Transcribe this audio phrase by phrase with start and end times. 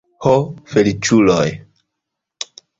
[0.27, 0.31] Ho,
[0.71, 1.45] feliĉuloj!